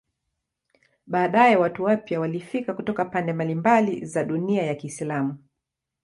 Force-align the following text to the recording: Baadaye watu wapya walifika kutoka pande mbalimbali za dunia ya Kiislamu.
Baadaye 1.07 1.55
watu 1.55 1.83
wapya 1.83 2.19
walifika 2.19 2.73
kutoka 2.73 3.05
pande 3.05 3.33
mbalimbali 3.33 4.05
za 4.05 4.23
dunia 4.23 4.63
ya 4.63 4.75
Kiislamu. 4.75 5.37